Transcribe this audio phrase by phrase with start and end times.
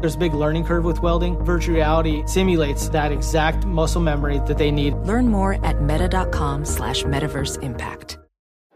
[0.00, 1.36] There's a big learning curve with welding.
[1.44, 4.94] Virtual reality simulates that exact muscle memory that they need.
[4.98, 8.18] Learn more at meta.com slash metaverse impact.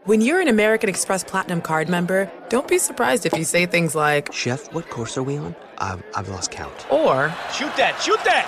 [0.05, 3.93] When you're an American Express Platinum card member, don't be surprised if you say things
[3.93, 5.55] like, Chef, what course are we on?
[5.77, 6.73] I've, I've lost count.
[6.91, 8.47] or, Shoot that, shoot that!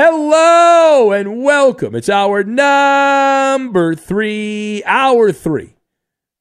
[0.00, 1.96] Hello and welcome.
[1.96, 5.74] It's our number three, hour three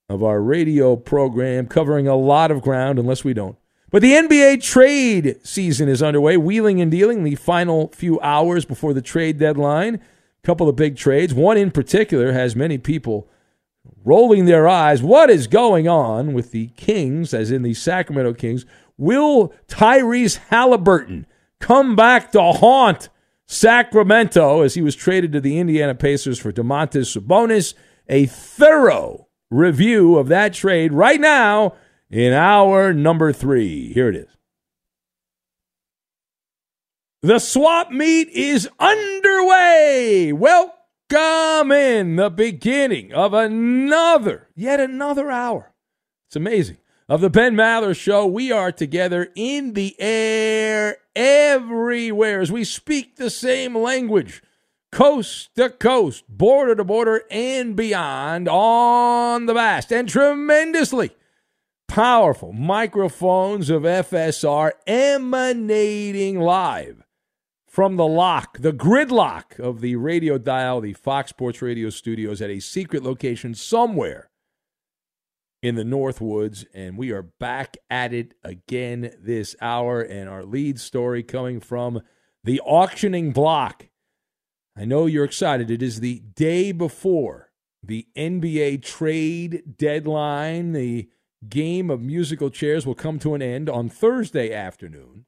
[0.08, 3.58] of our radio program, covering a lot of ground, unless we don't.
[3.90, 8.94] But the NBA trade season is underway, wheeling and dealing the final few hours before
[8.94, 9.96] the trade deadline.
[9.96, 11.34] A couple of big trades.
[11.34, 13.28] One in particular has many people
[14.06, 15.02] rolling their eyes.
[15.02, 18.68] What is going on with the Kings, as in the Sacramento Kings?
[19.00, 21.26] Will Tyrese Haliburton
[21.60, 23.10] come back to haunt
[23.48, 27.74] Sacramento as he was traded to the Indiana Pacers for Domantas Sabonis?
[28.10, 31.74] A thorough review of that trade right now
[32.10, 33.94] in our number three.
[33.94, 34.38] Here it is.
[37.22, 40.32] The swap meet is underway.
[40.34, 45.74] Welcome in the beginning of another, yet another hour.
[46.30, 46.78] It's amazing.
[47.10, 53.16] Of the Ben Maller Show, we are together in the air everywhere as we speak
[53.16, 54.44] the same language,
[54.92, 61.12] coast to coast, border to border, and beyond on the vast and tremendously
[61.88, 67.06] powerful microphones of FSR emanating live
[67.66, 72.50] from the lock, the gridlock of the radio dial, the Fox Sports Radio studios at
[72.50, 74.30] a secret location somewhere
[75.68, 76.66] in the Northwoods.
[76.74, 80.02] And we are back at it again this hour.
[80.02, 82.02] And our lead story coming from
[82.44, 83.90] the auctioning block.
[84.76, 85.70] I know you're excited.
[85.70, 87.52] It is the day before
[87.84, 90.72] the NBA trade deadline.
[90.72, 91.10] The
[91.48, 95.26] game of musical chairs will come to an end on Thursday afternoon.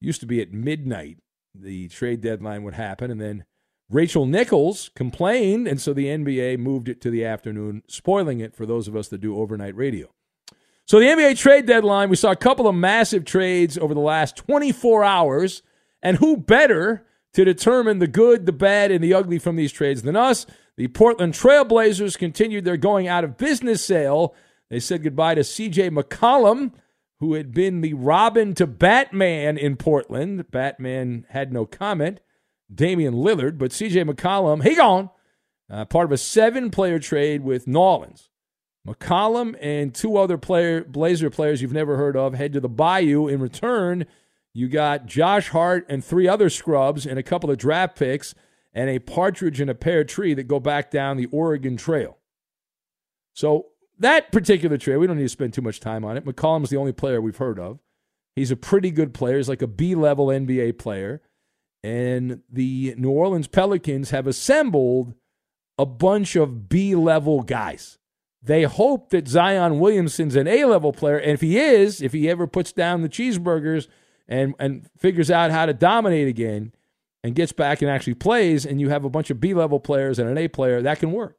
[0.00, 1.18] Used to be at midnight,
[1.54, 3.10] the trade deadline would happen.
[3.10, 3.44] And then
[3.92, 8.66] Rachel Nichols complained, and so the NBA moved it to the afternoon, spoiling it for
[8.66, 10.12] those of us that do overnight radio.
[10.86, 14.36] So the NBA trade deadline, we saw a couple of massive trades over the last
[14.36, 15.62] 24 hours.
[16.02, 20.02] And who better to determine the good, the bad, and the ugly from these trades
[20.02, 20.46] than us?
[20.76, 24.34] The Portland Trailblazers continued their going out of business sale
[24.72, 26.72] they said goodbye to CJ McCollum,
[27.18, 30.50] who had been the Robin to Batman in Portland.
[30.50, 32.20] Batman had no comment.
[32.72, 35.10] Damian Lillard, but CJ McCollum, he gone.
[35.70, 38.28] Uh, part of a seven player trade with Nolans.
[38.86, 43.28] McCollum and two other player Blazer players you've never heard of head to the Bayou.
[43.28, 44.06] In return,
[44.52, 48.34] you got Josh Hart and three other scrubs and a couple of draft picks
[48.74, 52.18] and a partridge and a pear tree that go back down the Oregon Trail.
[53.34, 53.66] So
[53.98, 56.24] that particular trade, we don't need to spend too much time on it.
[56.24, 57.78] McCollum's the only player we've heard of.
[58.34, 59.36] He's a pretty good player.
[59.36, 61.22] He's like a B level NBA player.
[61.82, 65.14] And the New Orleans Pelicans have assembled
[65.78, 67.98] a bunch of B level guys.
[68.42, 71.18] They hope that Zion Williamson's an A level player.
[71.18, 73.86] And if he is, if he ever puts down the cheeseburgers
[74.28, 76.72] and, and figures out how to dominate again
[77.22, 80.18] and gets back and actually plays, and you have a bunch of B level players
[80.18, 81.38] and an A player, that can work.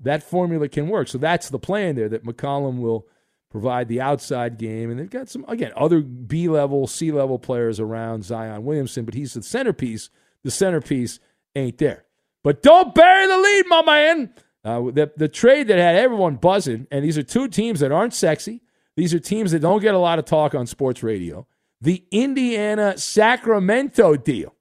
[0.00, 1.08] That formula can work.
[1.08, 3.06] So that's the plan there that McCollum will
[3.50, 4.90] provide the outside game.
[4.90, 9.14] And they've got some, again, other B level, C level players around Zion Williamson, but
[9.14, 10.10] he's the centerpiece.
[10.44, 11.20] The centerpiece
[11.54, 12.04] ain't there.
[12.44, 14.34] But don't bury the lead, my man.
[14.64, 18.14] Uh, the, the trade that had everyone buzzing, and these are two teams that aren't
[18.14, 18.60] sexy.
[18.96, 21.46] These are teams that don't get a lot of talk on sports radio.
[21.80, 24.54] The Indiana Sacramento deal.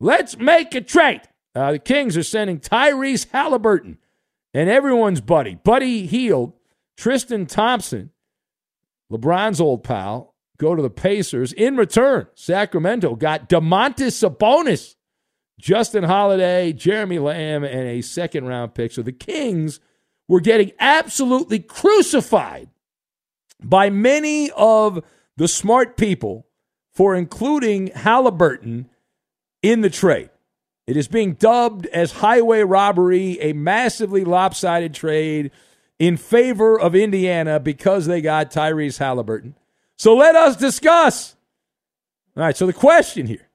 [0.00, 1.22] Let's make a trade.
[1.54, 3.98] Uh, the Kings are sending Tyrese Haliburton
[4.52, 6.52] and everyone's buddy, Buddy Hield,
[6.96, 8.10] Tristan Thompson,
[9.12, 11.52] LeBron's old pal, go to the Pacers.
[11.52, 14.94] In return, Sacramento got Domantas Sabonis,
[15.58, 18.92] Justin Holiday, Jeremy Lamb, and a second round pick.
[18.92, 19.80] So the Kings
[20.28, 22.68] were getting absolutely crucified
[23.62, 25.02] by many of
[25.36, 26.46] the smart people
[26.94, 28.86] for including Haliburton
[29.62, 30.30] in the trade.
[30.86, 35.50] It is being dubbed as highway robbery, a massively lopsided trade
[35.98, 39.54] in favor of Indiana because they got Tyrese Haliburton.
[39.96, 41.36] So let us discuss.
[42.36, 43.48] All right, so the question here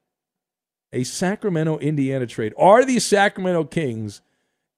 [0.91, 2.53] a Sacramento Indiana trade.
[2.57, 4.21] Are these Sacramento Kings,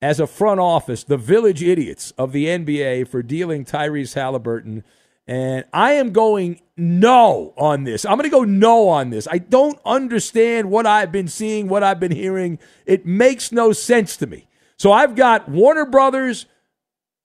[0.01, 4.83] as a front office, the village idiots of the NBA for dealing Tyrese Haliburton?
[5.27, 8.05] And I am going no on this.
[8.05, 9.27] I'm going to go no on this.
[9.29, 12.59] I don't understand what I've been seeing, what I've been hearing.
[12.85, 14.47] It makes no sense to me.
[14.77, 16.47] So I've got Warner Brothers,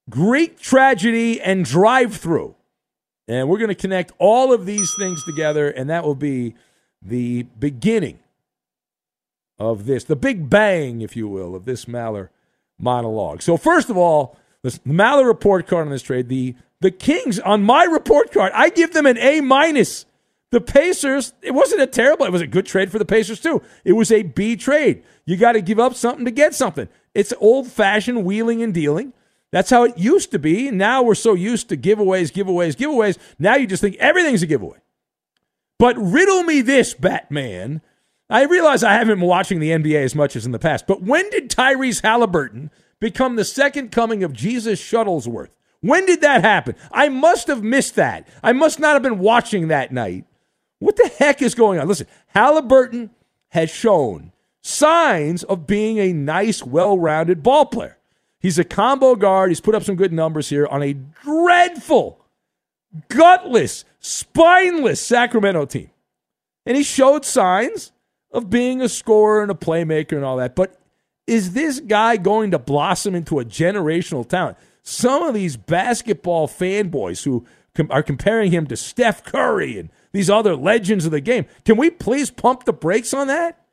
[0.09, 2.55] Greek tragedy, and drive through.
[3.29, 6.55] And we're going to connect all of these things together, and that will be
[7.03, 8.21] the beginning
[9.59, 12.29] of this, the big bang, if you will, of this Maller
[12.79, 13.43] monologue.
[13.43, 17.63] So, first of all, the Maller report card on this trade, the the Kings on
[17.63, 20.05] my report card, I give them an A minus.
[20.53, 23.63] The Pacers, it wasn't a terrible, it was a good trade for the Pacers too.
[23.85, 25.03] It was a B trade.
[25.25, 26.89] You got to give up something to get something.
[27.15, 29.13] It's old fashioned wheeling and dealing.
[29.53, 30.71] That's how it used to be.
[30.71, 33.19] Now we're so used to giveaways, giveaways, giveaways.
[33.39, 34.79] Now you just think everything's a giveaway.
[35.79, 37.81] But riddle me this, Batman.
[38.29, 41.03] I realize I haven't been watching the NBA as much as in the past, but
[41.03, 45.51] when did Tyrese Haliburton become the second coming of Jesus Shuttlesworth?
[45.81, 46.75] When did that happen?
[46.91, 48.27] I must have missed that.
[48.43, 50.25] I must not have been watching that night.
[50.81, 51.87] What the heck is going on?
[51.87, 53.11] Listen, Haliburton
[53.51, 57.96] has shown signs of being a nice, well rounded ball player.
[58.47, 59.51] He's a combo guard.
[59.51, 62.25] He's put up some good numbers here on a dreadful,
[63.09, 65.91] gutless, spineless Sacramento team.
[66.65, 67.91] And he showed signs
[68.31, 70.55] of being a scorer and a playmaker and all that.
[70.55, 70.81] But
[71.27, 74.59] is this guy going to blossom into a generational talent?
[74.85, 80.31] Some of these basketball fanboys who com- are comparing him to Steph Curry and these
[80.31, 83.66] other legends of the game, can we please pump the brakes on that?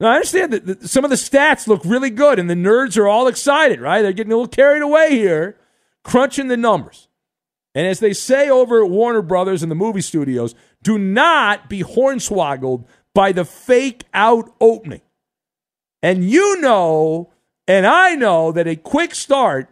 [0.00, 3.08] Now, I understand that some of the stats look really good and the nerds are
[3.08, 4.02] all excited, right?
[4.02, 5.56] They're getting a little carried away here,
[6.04, 7.08] crunching the numbers.
[7.74, 11.82] And as they say over at Warner Brothers and the movie studios, do not be
[11.82, 15.02] hornswoggled by the fake out opening.
[16.00, 17.32] And you know,
[17.66, 19.68] and I know that a quick start,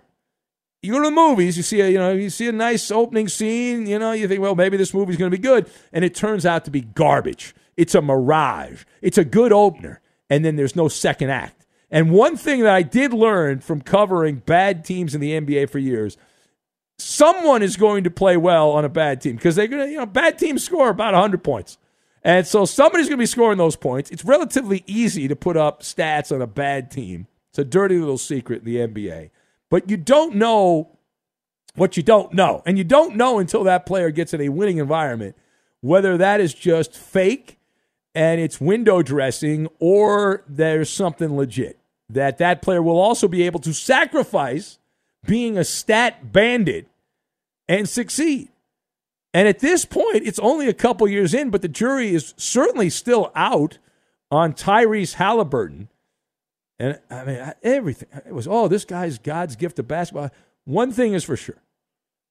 [0.83, 3.29] you go to the movies, you see a, you know, you see a nice opening
[3.29, 6.15] scene, you know, you think, well, maybe this movie's going to be good, and it
[6.15, 7.55] turns out to be garbage.
[7.77, 8.85] It's a mirage.
[9.01, 11.67] It's a good opener and then there's no second act.
[11.91, 15.79] And one thing that I did learn from covering bad teams in the NBA for
[15.79, 16.17] years,
[16.99, 19.99] someone is going to play well on a bad team because they're going to, you
[19.99, 21.79] know, bad teams score about 100 points.
[22.25, 24.11] And so somebody's going to be scoring those points.
[24.11, 27.29] It's relatively easy to put up stats on a bad team.
[27.51, 29.31] It's a dirty little secret in the NBA.
[29.71, 30.99] But you don't know
[31.77, 32.63] what you don't know.
[32.67, 35.37] And you don't know until that player gets in a winning environment
[35.81, 37.59] whether that is just fake
[38.17, 43.61] and it's window dressing or there's something legit that that player will also be able
[43.61, 44.79] to sacrifice
[45.27, 46.89] being a stat bandit
[47.69, 48.49] and succeed.
[49.35, 52.89] And at this point, it's only a couple years in, but the jury is certainly
[52.89, 53.77] still out
[54.31, 55.89] on Tyrese Haliburton.
[56.79, 58.09] And I mean, everything.
[58.27, 60.31] It was, oh, this guy's God's gift to basketball.
[60.65, 61.61] One thing is for sure,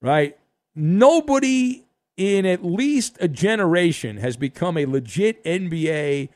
[0.02, 0.36] right?
[0.74, 1.85] Nobody
[2.16, 6.30] in at least a generation has become a legit NBA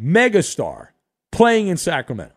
[0.00, 0.88] megastar
[1.30, 2.34] playing in Sacramento.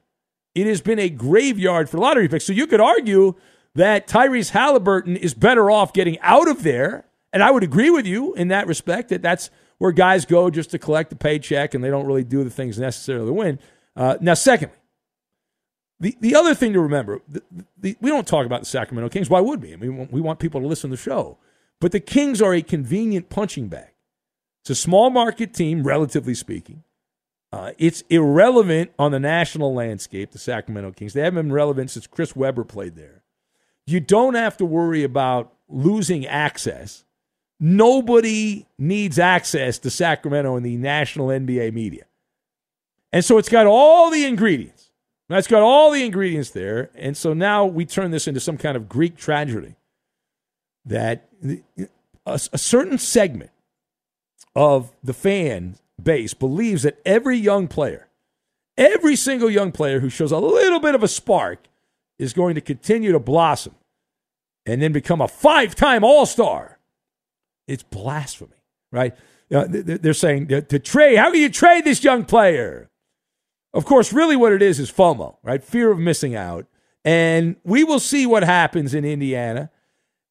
[0.53, 2.45] It has been a graveyard for lottery picks.
[2.45, 3.35] So you could argue
[3.75, 7.05] that Tyrese Haliburton is better off getting out of there.
[7.31, 10.69] And I would agree with you in that respect that that's where guys go just
[10.71, 13.59] to collect the paycheck and they don't really do the things necessary to win.
[13.95, 14.77] Uh, now, secondly,
[15.99, 17.41] the, the other thing to remember, the,
[17.77, 19.29] the, we don't talk about the Sacramento Kings.
[19.29, 19.73] Why would we?
[19.73, 21.39] I mean, we want people to listen to the show.
[21.83, 23.89] But the Kings are a convenient punching bag.
[24.61, 26.85] It's a small market team, relatively speaking.
[27.51, 31.11] Uh, it's irrelevant on the national landscape, the Sacramento Kings.
[31.11, 33.23] They haven't been relevant since Chris Webber played there.
[33.85, 37.03] You don't have to worry about losing access.
[37.59, 42.05] Nobody needs access to Sacramento in the national NBA media.
[43.11, 44.91] And so it's got all the ingredients.
[45.29, 46.91] Now It's got all the ingredients there.
[46.95, 49.75] And so now we turn this into some kind of Greek tragedy
[50.85, 51.29] that
[52.25, 53.51] a, a certain segment
[54.55, 58.07] of the fan base believes that every young player,
[58.77, 61.67] every single young player who shows a little bit of a spark
[62.19, 63.75] is going to continue to blossom
[64.65, 66.79] and then become a five time All Star.
[67.67, 68.57] It's blasphemy,
[68.91, 69.15] right?
[69.53, 72.89] Uh, they're saying to trade, how can you trade this young player?
[73.73, 75.63] Of course, really what it is is FOMO, right?
[75.63, 76.67] Fear of missing out.
[77.05, 79.71] And we will see what happens in Indiana.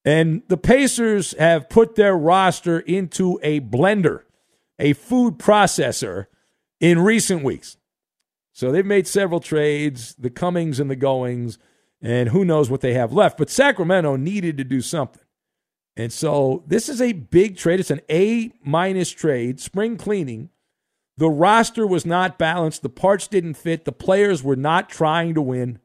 [0.04, 4.23] And the Pacers have put their roster into a blender
[4.82, 6.26] a food processor
[6.80, 7.76] in recent weeks.
[8.52, 11.59] So they've made several trades, the comings and the goings,
[12.02, 13.38] and who knows what they have left.
[13.38, 15.23] But Sacramento needed to do something.
[15.97, 17.78] And so this is a big trade.
[17.78, 20.50] It's an A minus trade, spring cleaning.
[21.16, 22.82] The roster was not balanced.
[22.82, 23.85] The parts didn't fit.
[23.85, 25.78] The players were not trying to win.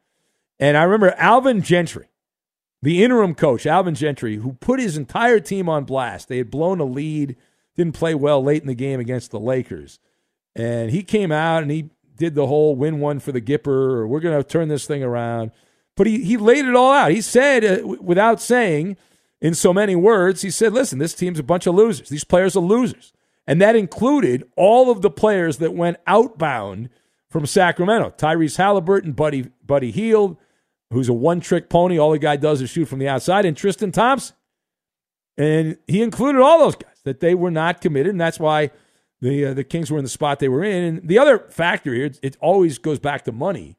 [0.60, 2.08] And I remember Alvin Gentry,
[2.82, 6.28] the interim coach, Alvin Gentry, who put his entire team on blast.
[6.28, 7.36] They had blown a lead
[7.78, 10.00] didn't play well late in the game against the Lakers.
[10.56, 14.08] And he came out and he did the whole win one for the Gipper, or
[14.08, 15.52] we're going to turn this thing around.
[15.96, 17.12] But he, he laid it all out.
[17.12, 18.98] He said, uh, w- without saying
[19.40, 22.10] in so many words, he said, listen, this team's a bunch of losers.
[22.10, 23.14] These players are losers.
[23.46, 26.90] And that included all of the players that went outbound
[27.30, 30.38] from Sacramento Tyrese Haliburton, Buddy, Buddy Hield,
[30.92, 31.98] who's a one trick pony.
[31.98, 34.36] All the guy does is shoot from the outside, and Tristan Thompson.
[35.38, 38.72] And he included all those guys that they were not committed, and that's why
[39.22, 40.84] the uh, the Kings were in the spot they were in.
[40.84, 43.78] And the other factor here, it, always goes back to money.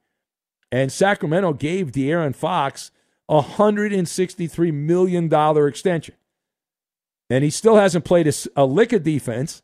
[0.71, 2.91] And Sacramento gave De'Aaron Fox
[3.29, 5.33] a $163 million
[5.67, 6.15] extension.
[7.31, 9.63] And he still hasn't played a, a lick of defense.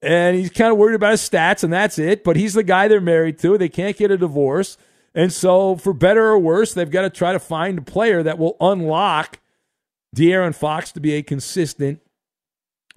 [0.00, 2.24] And he's kind of worried about his stats, and that's it.
[2.24, 3.56] But he's the guy they're married to.
[3.56, 4.76] They can't get a divorce.
[5.14, 8.38] And so, for better or worse, they've got to try to find a player that
[8.38, 9.40] will unlock
[10.16, 12.00] De'Aaron Fox to be a consistent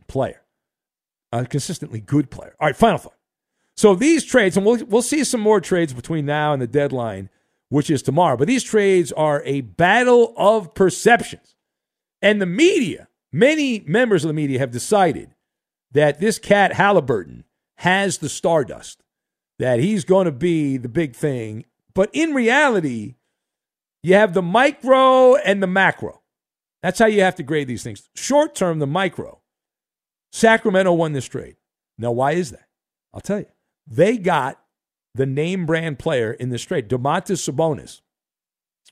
[0.07, 0.41] player,
[1.31, 2.55] a consistently good player.
[2.59, 3.15] All right, final thought.
[3.75, 7.29] So these trades, and we'll, we'll see some more trades between now and the deadline,
[7.69, 11.55] which is tomorrow, but these trades are a battle of perceptions.
[12.21, 15.35] And the media, many members of the media have decided
[15.91, 17.43] that this cat Haliburton
[17.79, 19.03] has the stardust,
[19.59, 21.65] that he's going to be the big thing.
[21.95, 23.15] But in reality,
[24.03, 26.21] you have the micro and the macro.
[26.83, 28.07] That's how you have to grade these things.
[28.13, 29.41] Short term, the micro.
[30.31, 31.55] Sacramento won this trade.
[31.97, 32.67] Now, why is that?
[33.13, 33.47] I'll tell you.
[33.87, 34.59] They got
[35.15, 38.01] the name brand player in this trade, Domantas Sabonis,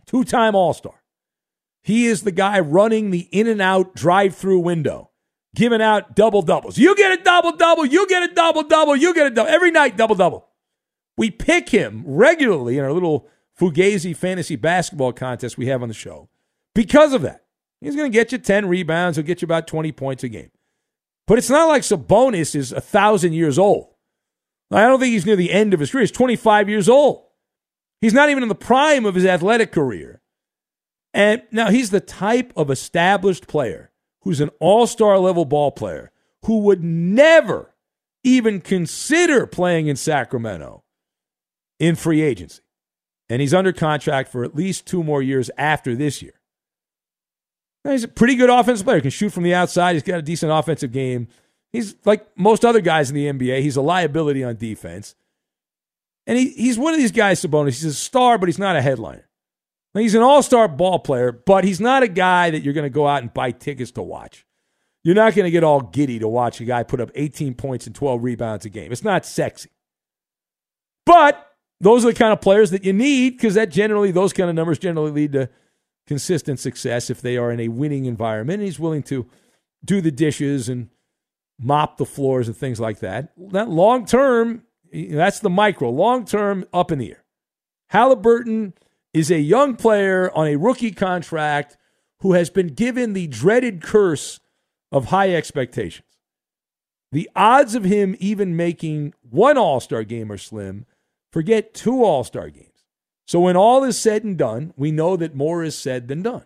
[0.05, 1.03] two time All Star.
[1.83, 5.11] He is the guy running the in and out drive through window,
[5.53, 6.77] giving out double doubles.
[6.77, 9.51] You get a double double, you get a double double, you get a double.
[9.51, 10.47] Every night, double double.
[11.17, 13.27] We pick him regularly in our little
[13.59, 16.29] Fugazi fantasy basketball contest we have on the show
[16.73, 17.43] because of that.
[17.81, 20.51] He's going to get you 10 rebounds, he'll get you about 20 points a game.
[21.27, 23.93] But it's not like Sabonis is a thousand years old.
[24.71, 26.01] I don't think he's near the end of his career.
[26.01, 27.25] He's 25 years old.
[28.01, 30.21] He's not even in the prime of his athletic career.
[31.13, 33.91] And now he's the type of established player
[34.21, 36.11] who's an all star level ball player
[36.45, 37.75] who would never
[38.23, 40.82] even consider playing in Sacramento
[41.83, 42.61] in free agency.
[43.29, 46.39] And he's under contract for at least two more years after this year.
[47.83, 48.97] Now, he's a pretty good offensive player.
[48.97, 49.93] He can shoot from the outside.
[49.93, 51.27] He's got a decent offensive game.
[51.73, 53.61] He's like most other guys in the NBA.
[53.61, 55.15] He's a liability on defense.
[56.25, 57.81] And he, he's one of these guys, Sabonis.
[57.81, 59.27] He's a star, but he's not a headliner.
[59.93, 62.89] He's an all star ball player, but he's not a guy that you're going to
[62.89, 64.45] go out and buy tickets to watch.
[65.03, 67.85] You're not going to get all giddy to watch a guy put up 18 points
[67.85, 68.91] and 12 rebounds a game.
[68.91, 69.69] It's not sexy.
[71.05, 74.49] But those are the kind of players that you need because that generally, those kind
[74.49, 75.49] of numbers generally lead to
[76.07, 78.59] consistent success if they are in a winning environment.
[78.59, 79.27] And he's willing to
[79.83, 80.89] do the dishes and
[81.59, 83.33] mop the floors and things like that.
[83.51, 85.89] That long term, that's the micro.
[85.89, 87.23] Long term, up in the air.
[87.91, 88.73] Haliburton
[89.13, 91.77] is a young player on a rookie contract
[92.19, 94.39] who has been given the dreaded curse
[94.91, 96.07] of high expectations.
[97.11, 100.85] The odds of him even making one All Star game are slim.
[101.33, 102.85] Forget two All Star games.
[103.25, 106.45] So when all is said and done, we know that more is said than done.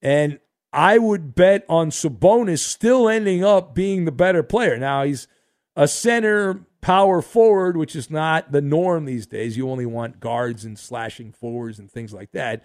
[0.00, 0.38] And
[0.72, 4.78] I would bet on Sabonis still ending up being the better player.
[4.78, 5.26] Now he's
[5.74, 9.56] a center power forward, which is not the norm these days.
[9.56, 12.62] You only want guards and slashing forwards and things like that.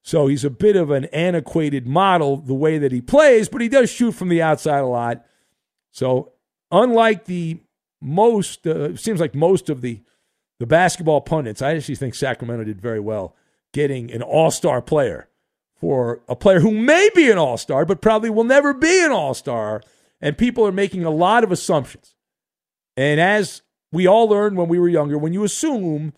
[0.00, 3.68] So he's a bit of an antiquated model the way that he plays, but he
[3.68, 5.26] does shoot from the outside a lot.
[5.90, 6.32] So
[6.70, 7.60] unlike the
[8.06, 10.00] most, uh, seems like most of the
[10.58, 13.36] the basketball pundits, I actually think Sacramento did very well
[13.74, 15.28] getting an all star player
[15.78, 19.10] for a player who may be an all star, but probably will never be an
[19.10, 19.82] all star.
[20.18, 22.14] And people are making a lot of assumptions.
[22.96, 23.60] And as
[23.92, 26.14] we all learned when we were younger, when you assume,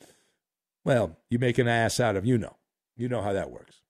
[0.85, 2.57] well, you make an ass out of you know.
[2.97, 3.81] You know how that works.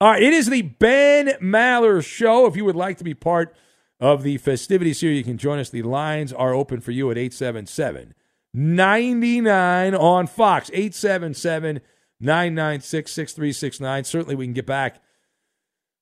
[0.00, 2.46] All right, it is the Ben Maller Show.
[2.46, 3.56] If you would like to be part
[3.98, 5.70] of the festivities here, you can join us.
[5.70, 8.14] The lines are open for you at 877
[8.52, 10.70] 99 on Fox.
[10.72, 11.80] 877
[12.20, 14.04] 996 6369.
[14.04, 15.02] Certainly, we can get back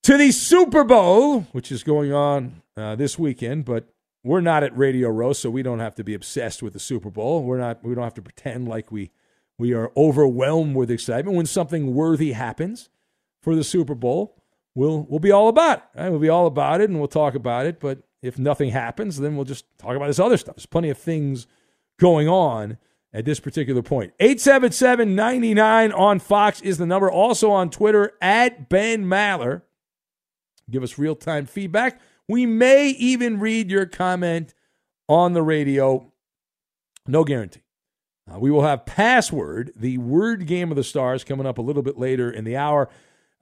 [0.04, 3.88] to the Super Bowl, which is going on uh, this weekend, but
[4.22, 7.10] we're not at Radio Row, so we don't have to be obsessed with the Super
[7.10, 7.42] Bowl.
[7.42, 7.84] We're not.
[7.84, 9.10] We don't have to pretend like we
[9.58, 12.88] we are overwhelmed with excitement when something worthy happens
[13.40, 14.36] for the Super Bowl.
[14.75, 16.00] We'll we'll be all about it.
[16.00, 16.09] Right?
[16.11, 17.81] We'll be all about it, and we'll talk about it.
[17.81, 20.57] But if nothing happens, then we'll just talk about this other stuff.
[20.57, 21.47] There's plenty of things
[21.99, 22.78] going on
[23.12, 24.12] at this particular point.
[24.19, 27.11] 877 99 on Fox is the number.
[27.11, 29.63] Also on Twitter at Ben Maller.
[30.71, 32.00] Give us real time feedback.
[32.28, 34.54] We may even read your comment
[35.08, 36.10] on the radio.
[37.06, 37.60] No guarantee.
[38.32, 41.82] Uh, we will have Password, the word game of the stars, coming up a little
[41.82, 42.89] bit later in the hour.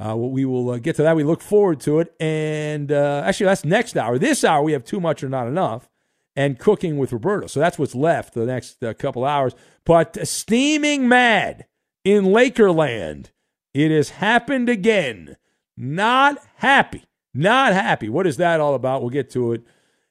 [0.02, 1.14] Uh, we will uh, get to that.
[1.14, 2.14] We look forward to it.
[2.18, 4.18] And uh, actually, that's next hour.
[4.18, 5.88] This hour, we have too much or not enough
[6.34, 7.46] and cooking with Roberto.
[7.46, 9.54] So that's what's left the next uh, couple hours.
[9.84, 11.66] But steaming mad
[12.04, 13.30] in Lakerland,
[13.74, 15.36] it has happened again.
[15.76, 17.04] Not happy.
[17.34, 18.08] Not happy.
[18.08, 19.02] What is that all about?
[19.02, 19.62] We'll get to it,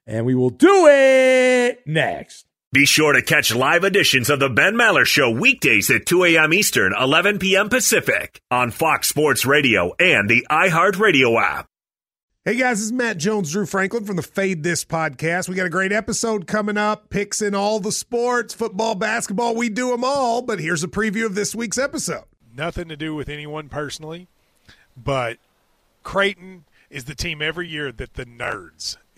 [0.07, 2.47] and we will do it next.
[2.73, 6.53] Be sure to catch live editions of the Ben Maller Show weekdays at 2 a.m.
[6.53, 7.67] Eastern, 11 p.m.
[7.67, 11.65] Pacific on Fox Sports Radio and the iHeartRadio app.
[12.45, 15.49] Hey guys, this is Matt Jones, Drew Franklin from the Fade This podcast.
[15.49, 19.67] We got a great episode coming up, picks in all the sports, football, basketball, we
[19.67, 20.41] do them all.
[20.41, 22.23] But here's a preview of this week's episode.
[22.55, 24.29] Nothing to do with anyone personally,
[24.95, 25.39] but
[26.03, 28.95] Creighton is the team every year that the nerds,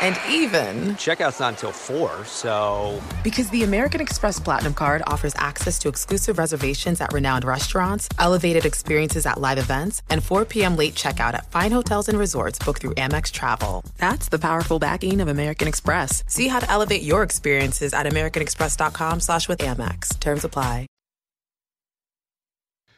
[0.00, 3.00] And even, Checkout's not until 4, so.
[3.24, 8.64] because the American Express Platinum Card offers access to exclusive reservations at renowned restaurants, elevated
[8.64, 10.76] experiences at live events, and 4 p.m.
[10.76, 13.84] late checkout at fine hotels and resorts booked through Amex Travel.
[13.98, 16.22] That's the powerful backing of American Express.
[16.26, 20.18] See how to elevate your experiences at americanexpress.com slash with Amex.
[20.20, 20.86] Terms apply.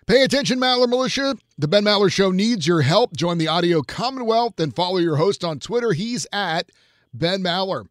[0.06, 1.36] Pay attention, Maller Militia.
[1.56, 3.16] The Ben Maller Show needs your help.
[3.16, 5.92] Join the Audio Commonwealth and follow your host on Twitter.
[5.92, 6.72] He's at
[7.12, 7.86] Ben Maller.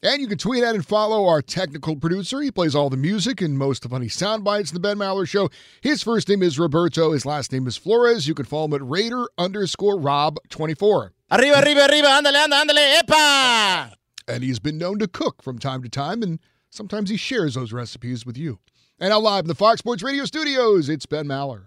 [0.00, 2.40] And you can tweet at and follow our technical producer.
[2.40, 4.96] He plays all the music and most of the funny sound bites in the Ben
[4.96, 5.50] Maller Show.
[5.80, 7.10] His first name is Roberto.
[7.10, 8.28] His last name is Flores.
[8.28, 11.10] You can follow him at Raider underscore Rob24.
[11.32, 13.92] Arriba, arriba, arriba, ándale, ándale, ándale, epa!
[14.28, 16.38] And he's been known to cook from time to time, and
[16.70, 18.60] sometimes he shares those recipes with you.
[19.00, 21.66] And now live in the Fox Sports Radio studios, it's Ben Maller.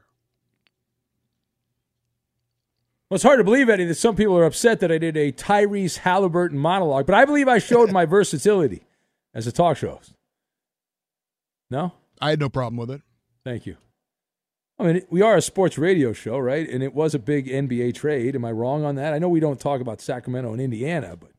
[3.11, 5.33] Well, it's hard to believe, Eddie, that some people are upset that I did a
[5.33, 8.83] Tyrese Haliburton monologue, but I believe I showed my versatility
[9.33, 10.13] as a talk show host.
[11.69, 11.91] No?
[12.21, 13.01] I had no problem with it.
[13.43, 13.75] Thank you.
[14.79, 16.69] I mean, we are a sports radio show, right?
[16.69, 18.33] And it was a big NBA trade.
[18.33, 19.13] Am I wrong on that?
[19.13, 21.31] I know we don't talk about Sacramento and Indiana, but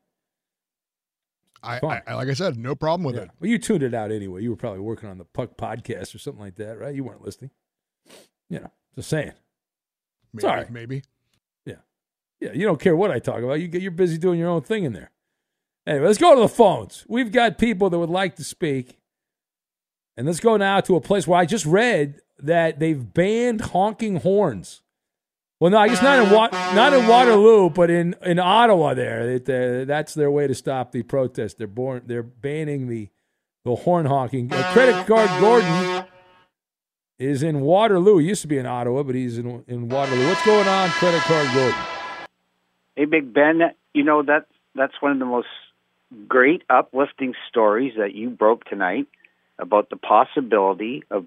[1.62, 3.22] I, I, like I said, no problem with yeah.
[3.22, 3.30] it.
[3.40, 4.42] Well, you tuned it out anyway.
[4.42, 6.94] You were probably working on the Puck podcast or something like that, right?
[6.94, 7.50] You weren't listening.
[8.50, 9.32] You know, just saying.
[10.34, 10.70] Maybe, all right.
[10.70, 11.02] maybe.
[12.42, 12.52] Yeah.
[12.52, 13.60] You don't care what I talk about.
[13.60, 15.10] You get, you're busy doing your own thing in there.
[15.86, 17.04] Anyway, let's go to the phones.
[17.08, 18.98] We've got people that would like to speak.
[20.16, 24.16] And let's go now to a place where I just read that they've banned honking
[24.16, 24.82] horns.
[25.58, 28.94] Well, no, I guess not in Wa- not in Waterloo, but in, in Ottawa.
[28.94, 31.56] There, it, uh, that's their way to stop the protest.
[31.56, 33.08] They're born, they're banning the
[33.64, 34.52] the horn honking.
[34.52, 36.04] Uh, credit card Gordon
[37.20, 38.18] is in Waterloo.
[38.18, 40.26] He used to be in Ottawa, but he's in in Waterloo.
[40.26, 42.01] What's going on, credit card Gordon?
[42.96, 43.60] Hey, Big Ben.
[43.94, 45.48] You know that that's one of the most
[46.28, 49.06] great uplifting stories that you broke tonight
[49.58, 51.24] about the possibility of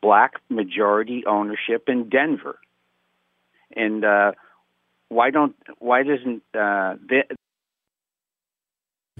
[0.00, 2.58] black majority ownership in Denver.
[3.74, 4.32] And uh,
[5.08, 7.22] why don't why doesn't uh, the,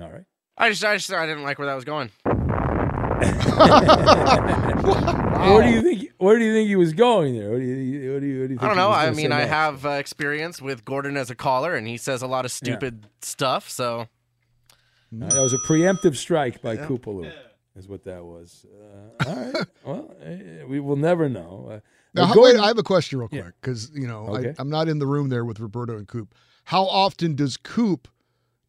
[0.00, 0.24] All right.
[0.58, 2.10] I just, I just, I didn't like where that was going.
[5.52, 6.10] Where do you think?
[6.18, 7.50] Where do you think he was going there?
[7.50, 8.12] What do you?
[8.12, 8.40] What do you?
[8.42, 8.90] What do you think I don't know.
[8.90, 9.50] I mean, I next?
[9.50, 12.56] have uh, experience with Gordon as a caller, and he says a lot of Yeah.
[12.74, 13.68] stupid stuff.
[13.68, 14.06] So
[15.12, 16.86] That was a preemptive strike by Yeah.
[16.86, 17.32] Kupaloo,
[17.76, 18.64] is what that was.
[18.72, 19.66] Uh, all right.
[19.84, 21.68] well, eh, we will never know.
[21.72, 21.80] Uh,
[22.14, 24.50] Now, Gordon- wait, I have a question real quick because you know Okay.
[24.50, 26.34] I, I'm not in the room there with Roberto and Coop.
[26.64, 28.06] How often does Coop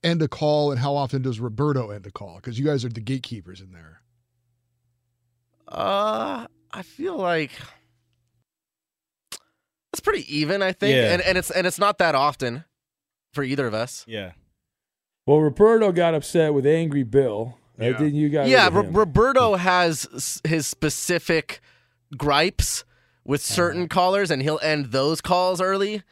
[0.04, 2.36] end a call, and how often does Roberto end a call?
[2.38, 4.02] Because you guys are the gatekeepers in there.
[5.74, 7.52] Uh, I feel like
[9.92, 10.62] it's pretty even.
[10.62, 11.14] I think, Yeah.
[11.14, 12.64] and and it's and it's not that often
[13.34, 14.04] for either of us.
[14.08, 14.32] Yeah.
[15.26, 17.58] well, Roberto got upset with Angry Bill.
[17.80, 17.94] Yeah.
[17.98, 18.50] Didn't you guys?
[18.50, 18.94] yeah, with Ro- him?
[18.94, 21.60] Roberto has his specific
[22.16, 22.84] gripes
[23.26, 23.56] with Uh-huh.
[23.56, 26.04] certain callers, and he'll end those calls early.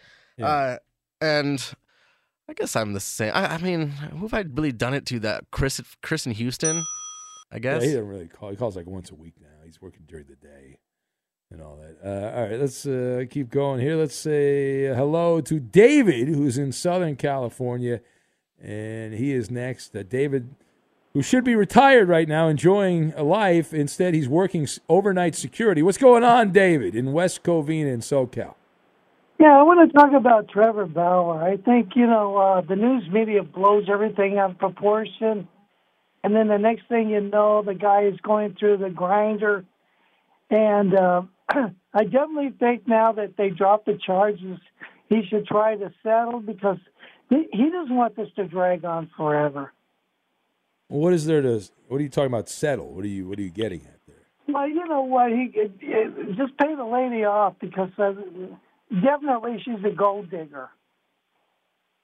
[0.41, 0.77] Uh,
[1.19, 1.63] and
[2.49, 3.31] I guess I'm the same.
[3.35, 5.19] I, I mean, who have I really done it to?
[5.19, 6.83] That Chris, Chris in Houston,
[7.51, 7.83] I Yeah, guess.
[7.83, 8.49] he doesn't really call.
[8.49, 9.47] He calls like once a week now.
[9.65, 10.77] He's working during the day
[11.51, 11.97] and all that.
[12.03, 13.95] Uh, all right, let's uh, keep going here.
[13.95, 17.99] Let's say hello to David, who's in Southern California,
[18.61, 19.95] and he is next.
[19.95, 20.55] Uh, David,
[21.13, 23.73] who should be retired right now, enjoying a life.
[23.73, 25.83] Instead, he's working overnight security.
[25.83, 28.55] What's going on, David, in West Covina and SoCal?
[29.39, 31.43] Yeah, I want to talk about Trevor Bauer.
[31.43, 35.47] I think, you know, uh, the news media blows everything out of proportion.
[36.23, 39.65] And then the next thing you know, the guy is going through the grinder.
[40.49, 41.23] And uh,
[41.93, 44.59] I definitely think now that they dropped the charges,
[45.09, 46.77] he should try to settle because
[47.29, 49.73] he, he doesn't want this to drag on forever.
[50.87, 51.61] What is there to?
[51.87, 52.49] What are you talking about?
[52.49, 52.93] Settle?
[52.93, 53.27] What are you?
[53.27, 53.99] What are you getting at?
[54.05, 54.15] There?
[54.49, 55.31] Well, you know what?
[55.31, 58.11] He it, it, just pay the lady off because uh,
[58.93, 60.69] definitely she's a gold digger.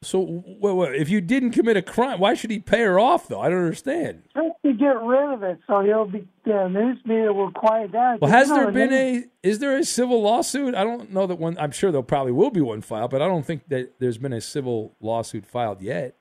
[0.03, 3.27] So, well, well, if you didn't commit a crime, why should he pay her off
[3.27, 3.41] though?
[3.41, 4.23] I don't understand.
[4.35, 8.19] Just to get rid of it, so he'll be the news media will quiet down.
[8.21, 9.25] Well, has there been a?
[9.41, 10.75] Is there a civil lawsuit?
[10.75, 11.57] I don't know that one.
[11.59, 14.33] I'm sure there probably will be one filed, but I don't think that there's been
[14.33, 16.15] a civil lawsuit filed yet.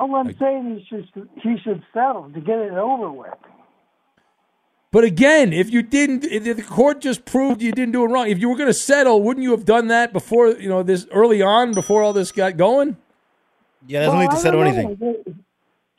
[0.00, 3.28] All I'm saying he should he should settle to get it over with.
[4.90, 8.28] But again, if you didn't, if the court just proved you didn't do it wrong,
[8.28, 11.06] if you were going to settle, wouldn't you have done that before you know this
[11.10, 12.98] early on, before all this got going?
[13.86, 15.44] Yeah, there's no need to settle anything.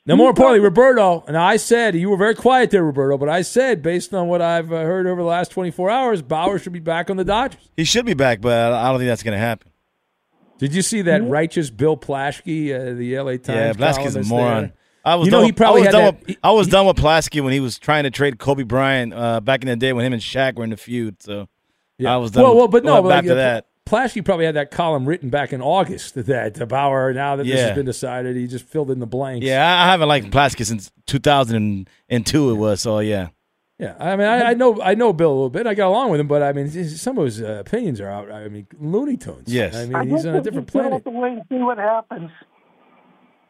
[0.06, 3.40] Now, more importantly, Roberto, and I said you were very quiet there, Roberto, but I
[3.40, 6.78] said based on what I've uh, heard over the last 24 hours, Bauer should be
[6.78, 7.70] back on the Dodgers.
[7.74, 9.70] He should be back, but I don't think that's going to happen.
[10.58, 13.48] Did you see that righteous Bill Plaschke, uh, the LA Times?
[13.48, 14.62] Yeah, Plaschke's a moron.
[14.62, 14.72] there?
[15.06, 16.26] I was you done know, with, he probably I was done that.
[16.26, 19.40] with, I was done with Plaschke when he was trying to trade Kobe Bryant uh,
[19.40, 21.22] back in the day when him and Shaq were in the feud.
[21.22, 21.48] So
[21.98, 22.14] yeah.
[22.14, 22.42] I was done.
[22.42, 23.66] Well, with, well, but no, but after like, that.
[23.86, 27.12] Plaschke probably had that column written back in August that uh, Bauer.
[27.12, 27.66] Now that this Yeah.
[27.66, 29.44] has been decided, he just filled in the blanks.
[29.46, 32.50] Yeah, I I haven't liked Plaschke since 2002.
[32.50, 33.28] It was so yeah.
[33.78, 35.66] Yeah, I mean, I, I know, I know Bill a little bit.
[35.66, 38.08] I got along with him, but I mean, his- some of his uh, opinions are
[38.08, 38.30] out.
[38.30, 39.52] I mean, Looney Tunes.
[39.52, 39.74] Yes.
[39.74, 40.92] I I mean, he's on a we'll different just planet.
[40.92, 42.30] have to wait and see what happens.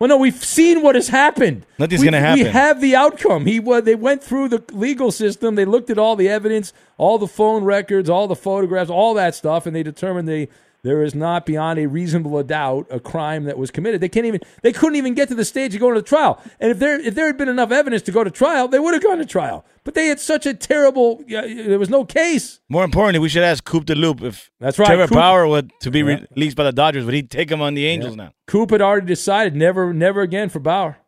[0.05, 1.65] Well, no, we've seen what has happened.
[1.79, 2.45] Nothing's gonna happen.
[2.45, 3.47] We have the outcome.
[3.47, 5.55] He wa They went through the legal system.
[5.55, 9.35] They looked at all the evidence, all the phone records, all the photographs, all that
[9.35, 10.51] stuff, and they determined they
[10.85, 14.01] there is not beyond a reasonable doubt a crime that was committed.
[14.01, 14.41] They can't even.
[14.63, 16.41] They couldn't even get to the stage of going to trial.
[16.61, 18.95] And if there if there had been enough evidence to go to trial, they would
[18.95, 19.65] have gone to trial.
[19.83, 21.25] But they had such a terrible.
[21.27, 22.61] Yeah, there was no case.
[22.69, 25.73] More importantly, we should ask Coop de Loop if That's right, Trevor Coop- Bauer would
[25.81, 26.21] to be Yeah.
[26.37, 27.05] released by the Dodgers.
[27.05, 28.25] Would he take him on the Angels Yeah.
[28.25, 28.31] now?
[28.47, 30.99] Coop had already decided never, never again for Bauer.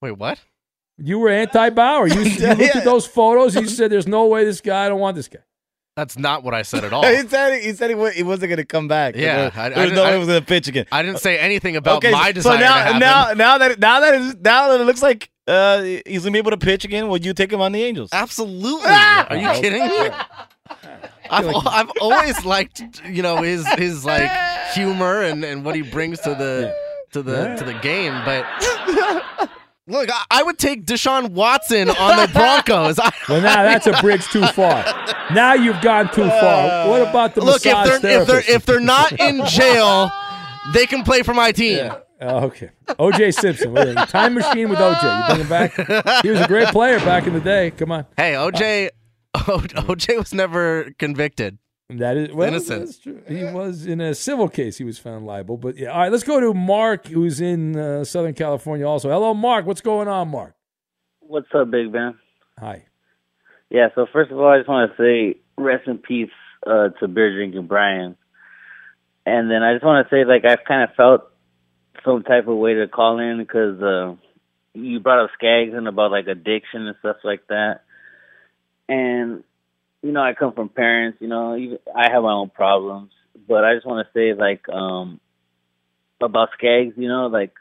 [0.00, 0.40] Wait, what?
[0.98, 2.06] You were anti-Bauer.
[2.06, 3.54] You, you looked at those photos.
[3.56, 4.86] You said, "There's no way this guy.
[4.86, 5.40] I don't want this guy."
[5.94, 7.04] That's not what I said at all.
[7.06, 9.14] he said he said he, wa- he wasn't going to come back.
[9.14, 10.68] Yeah, there, I- there I was didn't- no I- way he was going to pitch
[10.68, 10.86] again.
[10.90, 13.38] I didn't say anything about okay, my so desire now, to have now, him.
[13.38, 14.00] now, now that it, now
[14.70, 17.34] that it looks like uh, he's going to be able to pitch again, would you
[17.34, 18.10] take him on the Angels?
[18.12, 18.88] Absolutely.
[18.88, 20.10] Are you kidding me?
[21.30, 24.30] I've, I've always liked you know his his like
[24.74, 26.74] humor and, and what he brings to the
[27.12, 28.44] to the to the game, but
[29.86, 32.98] look, I, I would take Deshaun Watson on the Broncos.
[33.28, 34.84] Well, now that's a bridge too far.
[35.32, 36.68] Now you've gone too far.
[36.86, 40.10] Uh, what about the look if they're if they're if they're not in jail,
[40.74, 41.92] they can play for my team.
[42.20, 42.70] Oh, okay.
[42.88, 43.74] OJ Simpson.
[44.06, 45.02] Time machine with OJ.
[45.02, 46.22] You bring him back?
[46.22, 47.70] He was a great player back in the day.
[47.72, 48.06] Come on.
[48.16, 48.90] Hey, OJ,
[49.36, 51.58] OJ was never convicted.
[51.90, 52.86] That is well, Innocent.
[52.86, 53.22] that's true.
[53.28, 54.78] He was in a civil case.
[54.78, 55.58] He was found liable.
[55.58, 56.12] But yeah, all right.
[56.12, 58.86] Let's go to Mark, who's in uh, Southern California.
[58.86, 59.66] Also, hello, Mark.
[59.66, 60.54] What's going on, Mark?
[61.20, 62.14] What's up, Big Ben?
[62.58, 62.86] Hi.
[63.70, 66.30] Yeah, so first of all, I just want to say rest in peace
[66.66, 68.16] uh, to beer drinking Brian.
[69.24, 71.22] And then I just want to say, like, I've kind of felt
[72.04, 74.14] some type of way to call in because uh,
[74.74, 77.82] you brought up Skaggs and about, like, addiction and stuff like that.
[78.88, 79.21] And,
[80.12, 83.12] you know, I come from parents, you know, even, I have my own problems.
[83.48, 85.20] But I just want to say, like, um,
[86.20, 87.54] about Skaggs, you know, like,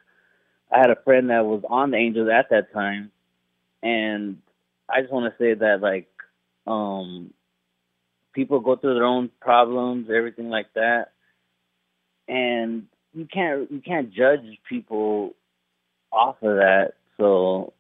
[0.70, 3.10] I had a friend that was on the Angels at that time.
[3.82, 4.40] And
[4.90, 6.10] I just want to say that like
[6.68, 7.34] um
[8.34, 11.14] people go through their own problems, everything like that.
[12.28, 15.36] And you can't you can't judge people
[16.12, 16.94] off of that.
[17.18, 17.74] So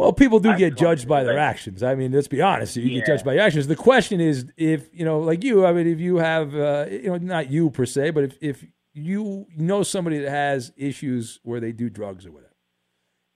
[0.00, 1.82] Well, people do get judged by their actions.
[1.82, 2.74] I mean, let's be honest.
[2.74, 3.66] You get judged by your actions.
[3.66, 7.08] The question is, if you know, like you, I mean, if you have, uh, you
[7.10, 11.60] know, not you per se, but if if you know somebody that has issues where
[11.60, 12.54] they do drugs or whatever,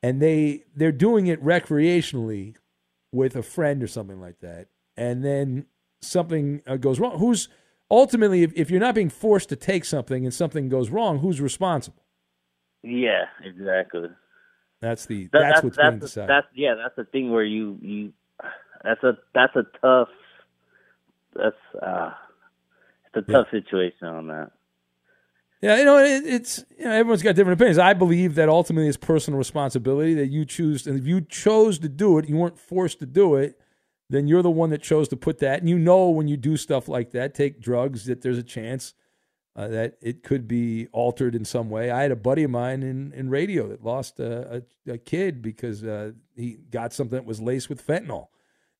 [0.02, 2.54] and they they're doing it recreationally
[3.12, 5.66] with a friend or something like that, and then
[6.00, 7.50] something uh, goes wrong, who's
[7.90, 11.42] ultimately, if, if you're not being forced to take something and something goes wrong, who's
[11.42, 12.06] responsible?
[12.82, 14.08] yeah, exactly.
[14.84, 16.30] That's the That- that's, what's that's the- decided.
[16.30, 18.12] That's yeah, that's the thing where you you
[18.82, 20.08] that's a that's a tough
[21.34, 22.10] that's uh
[23.14, 24.50] it's a tough situation on that.
[25.62, 27.78] Yeah, you know, it, it's you know, everyone's got different opinions.
[27.78, 31.88] I believe that ultimately it's personal responsibility that you choose, and if you chose to
[31.88, 33.58] do it, you weren't forced to do it.
[34.10, 36.58] Then you're the one that chose to put that, and you know when you do
[36.58, 38.92] stuff like that, take drugs, that there's a chance
[39.56, 41.90] uh, that it could be altered in some way.
[41.90, 45.42] I had a buddy of mine in, in radio that lost a, a, a kid
[45.42, 48.28] because uh, he got something that was laced with fentanyl,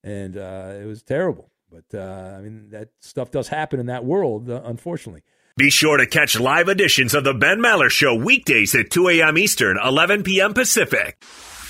[0.03, 1.51] and uh, it was terrible.
[1.71, 5.23] But uh, I mean, that stuff does happen in that world, uh, unfortunately.
[5.57, 9.39] Be sure to catch live editions of the Ben Maller Show weekdays at 2 a.m.
[9.39, 10.53] Eastern, 11 p.m.
[10.53, 11.23] Pacific.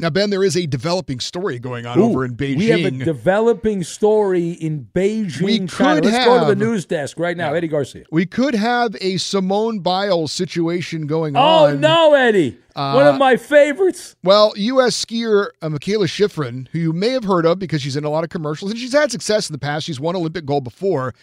[0.00, 2.56] Now, Ben, there is a developing story going on Ooh, over in Beijing.
[2.56, 6.00] We have a developing story in Beijing, We China.
[6.00, 7.52] could Let's go to the have- news desk right now.
[7.54, 8.04] Eddie Garcia.
[8.10, 11.72] we could have a Simone Biles situation going Oh, on.
[11.74, 12.58] Oh, no, Eddie.
[12.74, 14.16] One of Uh, my favorites.
[14.24, 15.04] Well, U.S.
[15.04, 18.24] skier uh, Mikaela Shiffrin, who you may have heard of because she's in a lot
[18.24, 19.84] of commercials and she's had success in the past.
[19.86, 21.14] She's won Olympic gold before,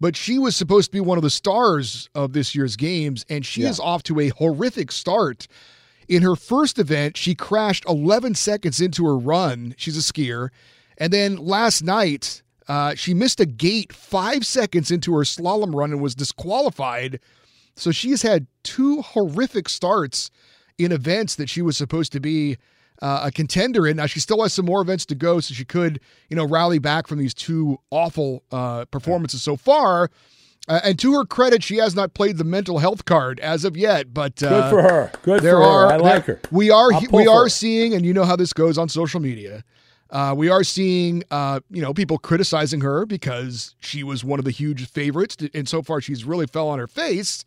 [0.00, 3.44] but she was supposed to be one of the stars of this year's games, and
[3.46, 3.68] she Yeah.
[3.68, 5.46] is off to a horrific start.
[6.08, 9.74] In her first event, she crashed 11 seconds into her run.
[9.76, 10.50] She's a skier.
[10.98, 15.92] And then last night, uh, she missed a gate five seconds into her slalom run
[15.92, 17.20] and was disqualified.
[17.76, 20.30] So she has had two horrific starts
[20.78, 22.56] in events that she was supposed to be
[23.02, 23.96] uh, a contender in.
[23.96, 26.78] Now she still has some more events to go, so she could, you know, rally
[26.78, 30.10] back from these two awful uh, performances so far.
[30.66, 33.76] Uh, and to her credit, she has not played the mental health card as of
[33.76, 34.14] yet.
[34.14, 35.12] But uh, Good for her.
[35.22, 35.62] Good for her.
[35.62, 36.40] are, I like her.
[36.50, 37.48] We are we are her.
[37.48, 39.62] seeing, and you know how this goes on social media.
[40.10, 44.44] Uh, we are seeing, uh, you know, people criticizing her because she was one of
[44.44, 47.44] the huge favorites, and so far she's really fell on her face.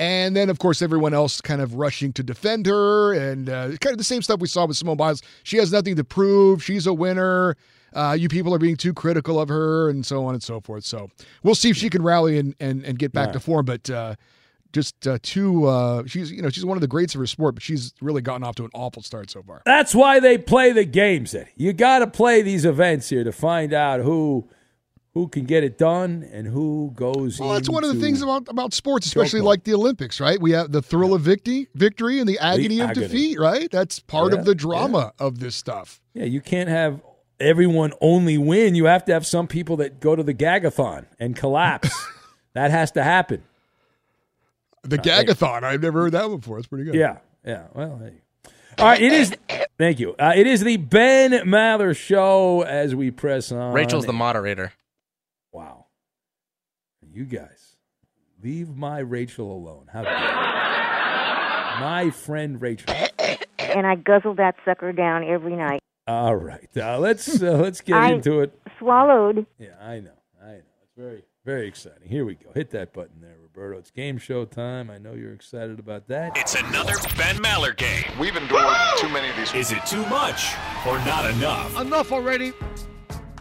[0.00, 3.92] And then, of course, everyone else kind of rushing to defend her, and uh, kind
[3.92, 5.22] of the same stuff we saw with Simone Biles.
[5.42, 6.62] She has nothing to prove.
[6.62, 7.56] She's a winner.
[7.92, 10.84] Uh, you people are being too critical of her, and so on and so forth.
[10.84, 11.08] So
[11.42, 13.32] we'll see if she can rally and and, and get back Yeah.
[13.32, 13.64] to form.
[13.66, 14.14] But uh,
[14.72, 17.54] just uh, too, uh, she's you know she's one of the greats of her sport,
[17.54, 19.62] but she's really gotten off to an awful start so far.
[19.64, 21.34] That's why they play the games.
[21.56, 24.48] You got to play these events here to find out who
[25.14, 27.40] who can get it done and who goes.
[27.40, 30.38] Well, that's one of the things about about sports, especially like the Olympics, right?
[30.40, 33.06] We have the thrill of victory, victory, and the agony of agony.
[33.08, 33.70] defeat, right?
[33.70, 36.02] That's part Yeah, of the drama of this stuff.
[36.12, 37.00] Yeah, you can't have
[37.40, 38.74] everyone only win.
[38.74, 41.90] You have to have some people that go to the gagathon and collapse.
[42.54, 43.42] that has to happen.
[44.82, 46.58] The Gagathon, I've never heard that one before.
[46.58, 46.94] It's pretty good.
[46.94, 47.64] Yeah, yeah.
[47.74, 48.52] Well, hey.
[48.78, 49.00] all right.
[49.00, 49.34] It is.
[49.78, 50.14] Thank you.
[50.18, 53.74] Uh, it is the Ben Maller Show as we press on.
[53.74, 54.72] Rachel's the moderator.
[55.52, 55.86] Wow.
[57.12, 57.76] You guys,
[58.42, 59.88] leave my Rachel alone.
[59.92, 60.18] How dare you?
[61.80, 62.92] My friend Rachel.
[63.58, 65.80] and I guzzle that sucker down every night.
[66.08, 66.70] All right.
[66.74, 68.58] Uh, let's uh, let's get I into it.
[68.78, 69.44] Swallowed.
[69.58, 70.10] Yeah, I know.
[70.42, 70.62] I know.
[70.82, 72.08] It's very very exciting.
[72.08, 72.50] Here we go.
[72.54, 73.78] Hit that button there, Roberto.
[73.78, 74.88] It's game show time.
[74.88, 76.32] I know you're excited about that.
[76.36, 78.04] It's another Ben Maller game.
[78.18, 79.52] We've endured too many of these.
[79.52, 80.54] Is it too much
[80.86, 81.78] or not enough?
[81.78, 82.54] Enough already.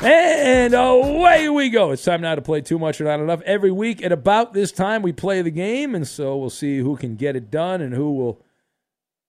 [0.01, 1.91] And away we go.
[1.91, 3.41] It's time now to play Too Much or Not Enough.
[3.41, 6.97] Every week at about this time, we play the game, and so we'll see who
[6.97, 8.45] can get it done and who will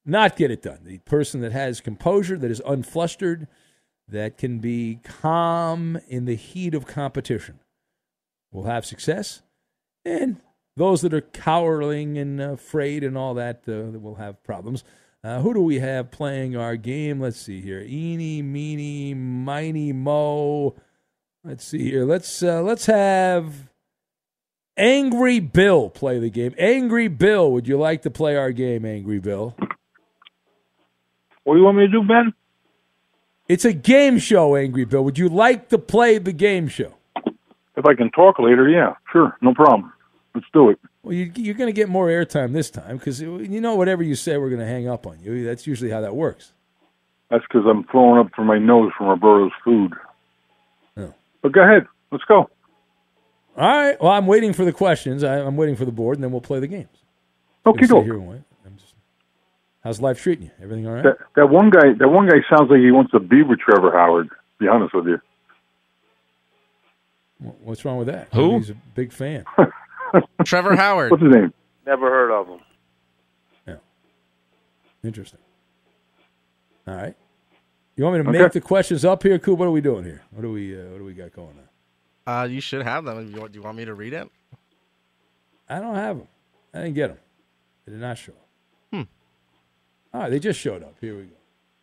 [0.08, 0.80] not get it done.
[0.84, 3.46] The person that has composure, that is unflustered,
[4.08, 7.60] that can be calm in the heat of competition
[8.50, 9.42] will have success.
[10.04, 10.40] And
[10.76, 14.84] those that are cowering and afraid and all that uh, will have problems.
[15.22, 17.20] Uh, who do we have playing our game?
[17.20, 17.80] Let's see here.
[17.80, 20.76] Eeny, meeny, miny, mo.
[21.44, 22.04] Let's see here.
[22.04, 23.68] Let's uh, let's have
[24.76, 26.54] Angry Bill play the game.
[26.56, 29.56] Angry Bill, would you like to play our game, Angry Bill?
[31.48, 32.34] What do you want me to do, Ben?
[33.48, 35.02] It's a game show, Angry Bill.
[35.02, 36.92] Would you like to play the game show?
[37.74, 39.90] If I can talk later, yeah, sure, no problem.
[40.34, 40.78] Let's do it.
[41.02, 44.14] Well, you, you're going to get more airtime this time because you know whatever you
[44.14, 45.42] say, we're going to hang up on you.
[45.46, 46.52] That's usually how that works.
[47.30, 49.94] That's because I'm throwing up from my nose from Roberto's food.
[50.98, 51.14] Oh.
[51.40, 52.50] But go ahead, let's go.
[53.56, 53.98] All right.
[53.98, 55.24] Well, I'm waiting for the questions.
[55.24, 57.04] I, I'm waiting for the board, and then we'll play the games.
[57.64, 58.42] Okay, go and wait.
[58.66, 58.92] I'm just-
[59.88, 60.50] how's life treating you?
[60.62, 61.02] Everything all right?
[61.02, 63.90] That that one guy, that one guy sounds like he wants to be with Trevor
[63.90, 64.28] Howard.
[64.28, 65.18] To be honest with you.
[67.62, 68.28] What's wrong with that?
[68.34, 68.58] Who?
[68.58, 69.44] He's a big fan.
[70.44, 71.10] Trevor Howard.
[71.10, 71.54] What's his name?
[71.86, 72.60] Never heard of him.
[73.66, 73.74] Yeah.
[75.04, 75.38] Interesting.
[76.86, 77.14] All right.
[77.96, 78.42] You want me to Okay.
[78.42, 79.58] make the questions up here, Coop?
[79.58, 80.22] What are we doing here?
[80.32, 81.56] What do we uh, What do we got going
[82.26, 82.40] on?
[82.42, 83.32] Uh, you should have them.
[83.32, 84.28] Do you want me to read it?
[85.68, 86.28] I don't have them.
[86.74, 87.18] I didn't get them.
[87.86, 88.47] They did not show up.
[90.18, 90.96] All right, they just showed up.
[91.00, 91.36] Here we go.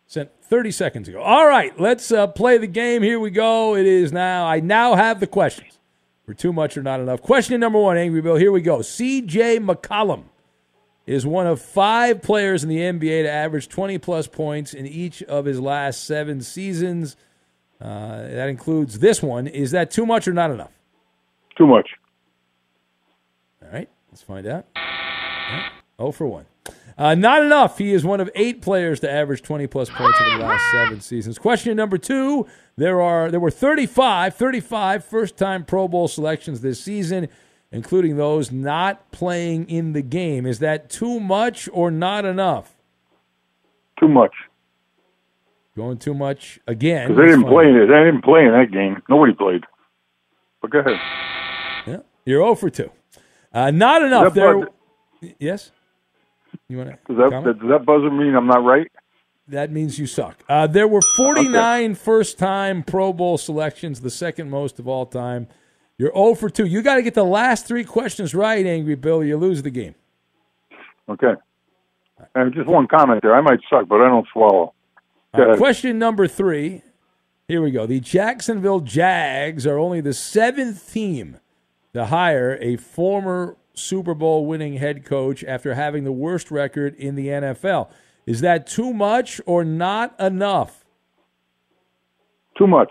[0.06, 1.22] Sent 30 seconds ago.
[1.22, 3.02] All right, let's uh, play the game.
[3.02, 3.74] Here we go.
[3.74, 4.46] It is now.
[4.46, 5.78] I now have the questions
[6.26, 7.22] for too much or not enough.
[7.22, 8.36] Question number one, Angry Bill.
[8.36, 8.82] Here we go.
[8.82, 9.60] C.J.
[9.60, 10.24] McCollum
[11.06, 15.22] is one of five players in the NBA to average 20 plus points in each
[15.22, 17.16] of his last seven seasons.
[17.80, 19.46] Uh, that includes this one.
[19.46, 20.72] Is that too much or not enough?
[21.56, 21.88] Too much.
[23.62, 24.66] All right, let's find out.
[25.98, 26.44] Oh for 1.
[26.98, 27.76] Uh, not enough.
[27.76, 31.00] He is one of eight players to average 20 plus points over the last seven
[31.00, 31.38] seasons.
[31.38, 32.46] Question number two.
[32.76, 37.28] There are there were 35, 35 first time Pro Bowl selections this season,
[37.70, 40.46] including those not playing in the game.
[40.46, 42.76] Is that too much or not enough?
[44.00, 44.32] Too much.
[45.76, 47.08] Going too much again.
[47.08, 47.86] Because they didn't play in it.
[47.86, 49.02] They didn't play in that game.
[49.10, 49.64] Nobody played.
[50.62, 50.98] But go ahead.
[51.86, 52.90] Yeah, you're 0 for 2.
[53.52, 54.32] Uh, not enough.
[54.32, 54.68] There.
[55.38, 55.70] Yes.
[56.68, 56.98] You want to?
[57.08, 57.60] Does that, comment?
[57.60, 58.90] does that buzzer mean I'm not right?
[59.48, 60.42] That means you suck.
[60.48, 65.46] Uh, there were 49 first time Pro Bowl selections, the second most of all time.
[65.98, 66.66] You're 0 for 2.
[66.66, 69.22] You got to get the last three questions right, Angry Bill.
[69.24, 69.94] You lose the game.
[71.08, 71.34] Okay.
[72.34, 73.34] And just one comment there.
[73.34, 74.74] I might suck, but I don't swallow.
[75.36, 76.82] Go Uh, question number three.
[77.48, 77.86] Here we go.
[77.86, 81.38] The Jacksonville Jags are only the seventh team
[81.94, 87.14] to hire a former Super Bowl winning head coach after having the worst record in
[87.14, 87.90] the NFL.
[88.26, 90.84] Is that too much or not enough?
[92.58, 92.90] Too much.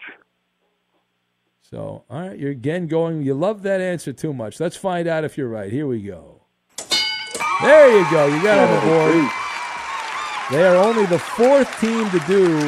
[1.61, 3.23] So, all right, you're again going.
[3.23, 4.59] You love that answer too much.
[4.59, 5.71] Let's find out if you're right.
[5.71, 6.43] Here we go.
[7.61, 8.27] There you go.
[8.27, 9.31] You got it on the board.
[10.51, 12.59] They are only the fourth team to do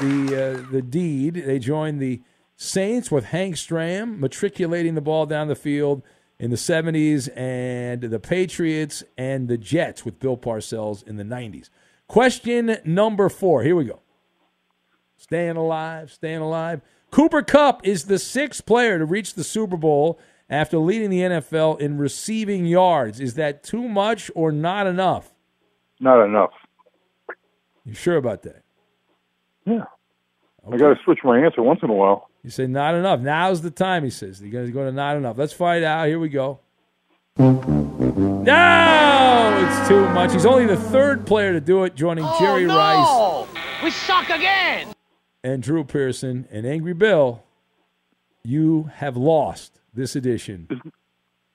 [0.00, 1.34] the uh, the deed.
[1.34, 2.20] They joined the
[2.56, 6.02] Saints with Hank Stram matriculating the ball down the field
[6.42, 11.70] in the 70s, and the Patriots and the Jets with Bill Parcells in the 90s.
[12.08, 13.62] Question number four.
[13.62, 14.00] Here we go.
[15.16, 16.80] Staying alive, staying alive.
[17.12, 20.18] Cooper Kupp is the sixth player to reach the Super Bowl
[20.50, 23.20] after leading the NFL in receiving yards.
[23.20, 25.32] Is that too much or not enough?
[26.00, 26.50] Not enough.
[27.84, 28.64] You sure about that?
[29.64, 29.84] Yeah.
[30.66, 32.30] I got to switch my answer once in a while.
[32.42, 33.20] You say not enough.
[33.20, 34.40] Now's the time, he says.
[34.42, 35.38] You're going to go to not enough.
[35.38, 36.08] Let's find out.
[36.08, 36.58] Here we go.
[37.38, 37.64] No,
[39.64, 40.32] it's too much.
[40.32, 43.46] He's only the third player to do it, joining oh, Jerry Rice
[43.82, 44.88] We suck again.
[45.44, 47.44] and Drew Pearson and Angry Bill.
[48.42, 50.68] You have lost this edition.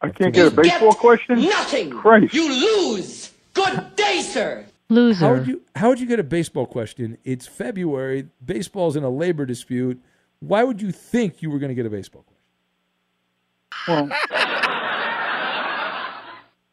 [0.01, 1.41] I can't get a baseball question?
[1.41, 1.89] Nothing.
[1.89, 2.33] Christ.
[2.33, 3.31] You lose.
[3.53, 4.65] Good day, sir.
[4.89, 5.25] Loser.
[5.25, 7.17] How would you how would you get a baseball question?
[7.25, 8.29] It's February.
[8.43, 10.01] Baseball's in a labor dispute.
[10.39, 14.09] Why would you think you were going to get a baseball question?
[14.09, 14.09] Well,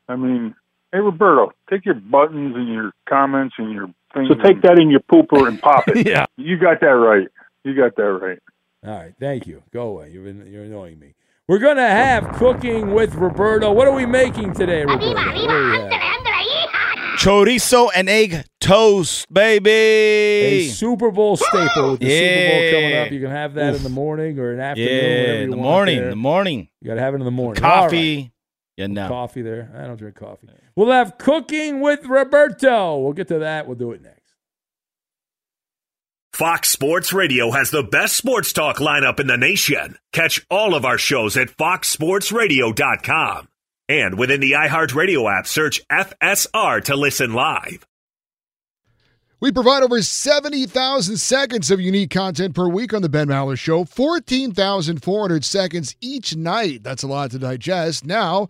[0.08, 0.54] I mean,
[0.92, 4.28] hey, Roberto, take your buttons and your comments and your things.
[4.28, 6.06] So take that in your pooper and pop it.
[6.06, 6.26] yeah.
[6.36, 7.28] You got that right.
[7.64, 8.38] You got that right.
[8.86, 9.62] All right, thank you.
[9.72, 10.10] Go away.
[10.10, 11.14] You're you're annoying me.
[11.48, 13.72] We're going to have cooking with Roberto.
[13.72, 16.13] What are we making today, Roberto?
[17.24, 19.70] Chorizo and egg toast, baby.
[19.70, 23.10] A Super Bowl staple with the Super Bowl coming up.
[23.12, 23.78] You can have that Oof.
[23.78, 24.92] in the morning or an afternoon.
[24.92, 26.10] Yeah, whatever you in the want morning, there.
[26.10, 26.68] the morning.
[26.82, 27.64] You got to have it in the morning.
[27.64, 27.80] All right.
[27.84, 28.32] Coffee.
[28.76, 29.08] Yeah, no.
[29.08, 29.72] Coffee there.
[29.74, 30.48] I don't drink coffee.
[30.76, 32.98] We'll have cooking with Roberto.
[32.98, 33.66] We'll get to that.
[33.66, 34.34] We'll do it next.
[36.34, 39.96] Fox Sports Radio has the best sports talk lineup in the nation.
[40.12, 43.48] Catch all of our shows at foxsportsradio.com.
[43.88, 47.86] And within the iHeartRadio app, search FSR to listen live.
[49.40, 53.84] We provide over 70,000 seconds of unique content per week on The Ben Maller Show,
[53.84, 56.82] 14,400 seconds each night.
[56.82, 58.06] That's a lot to digest.
[58.06, 58.48] Now,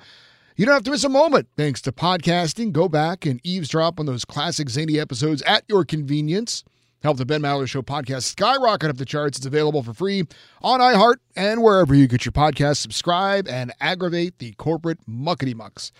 [0.57, 1.49] you don't have to miss a moment.
[1.57, 6.63] Thanks to podcasting, go back and eavesdrop on those classic zany episodes at your convenience.
[7.05, 9.37] Help the Ben Maller Show podcast skyrocket up the charts.
[9.37, 10.23] It's available for free
[10.63, 12.79] on iHeart and wherever you get your podcasts.
[12.79, 15.93] Subscribe and aggravate the corporate muckety mucks.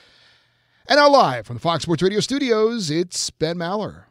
[0.89, 4.05] And now, live from the Fox Sports Radio studios, it's Ben Maller.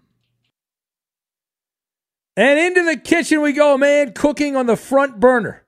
[2.37, 5.65] And into the kitchen we go, man, cooking on the front burner.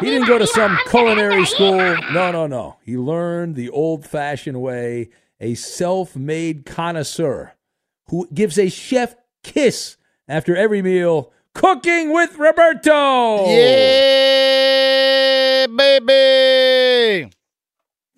[0.00, 1.76] He didn't go to some culinary school.
[1.76, 2.78] No, no, no.
[2.86, 7.52] He learned the old fashioned way, a self made connoisseur
[8.06, 9.98] who gives a chef kiss
[10.28, 11.32] after every meal.
[11.54, 13.46] Cooking with Roberto.
[14.58, 17.30] Yeah, baby.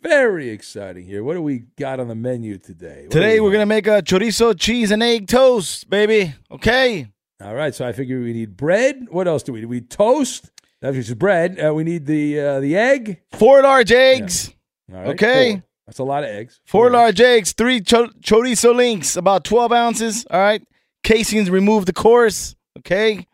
[0.03, 1.23] Very exciting here.
[1.23, 3.03] What do we got on the menu today?
[3.03, 6.35] What Today we we're gonna make a chorizo cheese and egg toast, baby.
[6.51, 7.07] Okay.
[7.43, 9.07] All right, so I figure we need bread.
[9.11, 9.67] What else do we need?
[9.67, 10.51] We toast.
[10.83, 11.59] That's just bread.
[11.63, 13.21] Uh, we need the uh, the egg.
[13.33, 14.53] Four large eggs.
[14.93, 15.53] All right, Okay.
[15.53, 15.63] four.
[15.87, 16.61] That's a lot of eggs.
[16.67, 20.25] Four large eggs, three cho- chorizo links, about 12 ounces.
[20.31, 20.63] All right.
[21.03, 22.57] Casings, remove the cores.
[22.79, 23.27] Okay.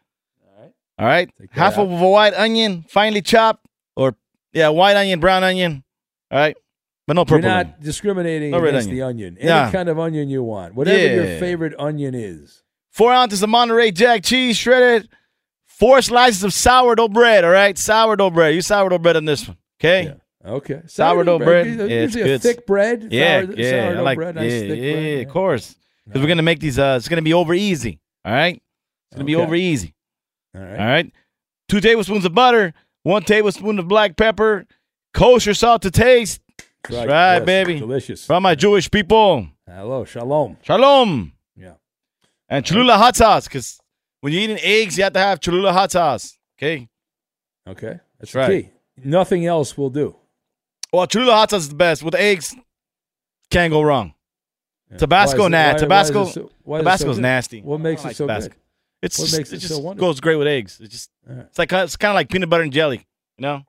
[0.46, 0.72] All right.
[0.98, 1.30] All right.
[1.50, 1.86] Half out.
[1.88, 4.14] of a white onion, finely chopped, or
[4.52, 5.82] yeah, white onion, brown onion.
[6.30, 6.56] All right.
[7.06, 7.44] But no problem.
[7.44, 7.82] You're not onion.
[7.82, 8.96] discriminating No against onion.
[8.96, 9.36] the onion.
[9.38, 9.70] Any Yeah.
[9.70, 10.74] kind of onion you want.
[10.74, 12.62] Whatever your favorite onion is.
[12.90, 15.08] Four ounces of Monterey Jack cheese shredded.
[15.66, 17.44] Four slices of sourdough bread.
[17.44, 17.76] All right.
[17.78, 18.54] Sourdough bread.
[18.54, 19.56] You sourdough bread on this one.
[19.78, 20.14] Okay.
[20.44, 20.80] Okay.
[20.86, 21.66] Sourdough bread.
[21.66, 22.42] Usually Yeah, it's a good.
[22.42, 23.08] thick bread.
[23.12, 23.70] Yeah, sour- yeah.
[23.86, 25.26] sourdough like, bread, nice yeah, yeah, bread.
[25.26, 25.76] of course.
[26.06, 26.78] Because we're gonna make these.
[26.78, 28.00] Uh, it's gonna be over easy.
[28.24, 28.54] All right.
[29.10, 29.94] It's gonna be over easy.
[30.54, 30.78] All right.
[30.78, 31.12] All right.
[31.68, 32.72] Two tablespoons of butter.
[33.02, 34.66] One tablespoon of black pepper.
[35.14, 36.40] Kosher salt to taste.
[36.88, 37.78] Right, That's right, yes, baby.
[37.80, 38.24] delicious.
[38.26, 39.48] From my Jewish people.
[39.68, 40.56] Hello, shalom.
[40.62, 41.32] Shalom.
[41.56, 41.72] Yeah.
[42.48, 43.80] And Cholula hot sauce, because
[44.20, 46.38] when you're eating eggs, you have to have Cholula hot sauce.
[46.56, 46.88] Okay.
[47.68, 48.48] Okay, that's right.
[48.48, 48.70] the key.
[49.04, 50.14] Nothing else will do.
[50.92, 52.04] Well, Cholula hot sauce is the best.
[52.04, 52.54] With eggs,
[53.50, 54.14] can't go wrong.
[54.90, 54.96] Yeah.
[54.98, 55.72] Tabasco, Why it- nah.
[55.72, 57.22] why- Tabasco, it so- why is so Tabasco's good?
[57.22, 57.60] nasty.
[57.62, 58.48] What makes it so Tabasco.
[58.50, 58.58] good?
[59.02, 60.08] It's What just, makes it just so wonderful?
[60.08, 60.80] goes great with eggs.
[60.80, 63.06] It just it's like it's kind of like peanut butter and jelly.
[63.38, 63.62] You know,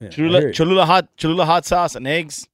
[0.00, 0.52] Yeah, Cholula.
[0.52, 2.46] Cholula hot Cholula hot sauce and eggs.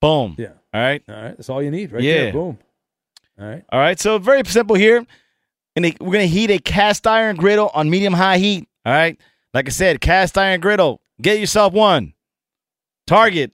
[0.00, 0.34] Boom.
[0.38, 0.48] Yeah.
[0.74, 1.02] All right.
[1.08, 2.14] All right, that's all you need, right Yeah.
[2.24, 2.32] there.
[2.32, 2.58] Boom.
[3.38, 3.64] All right.
[3.70, 3.98] All right.
[4.00, 5.06] So very simple here.
[5.76, 8.68] And we're gonna heat a cast iron griddle on medium high heat.
[8.84, 9.18] All right.
[9.54, 11.00] Like I said, cast iron griddle.
[11.20, 12.14] Get yourself one.
[13.06, 13.52] Target.